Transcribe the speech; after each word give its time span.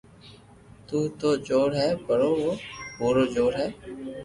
تو 0.87 0.97
تو 1.19 1.29
جونور 1.47 1.71
ھي 1.79 1.89
پرو 2.05 2.29
رو 2.41 2.51
پورو 2.97 3.23
جونور 3.33 3.53
ھي 3.59 3.67